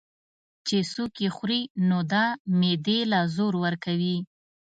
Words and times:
چې 0.67 0.77
څوک 0.93 1.11
ئې 1.21 1.27
خوري 1.35 1.61
نو 1.87 1.97
دا 2.11 2.25
معدې 2.59 2.99
له 3.11 3.19
زور 3.35 3.53
ورکوي 3.63 4.17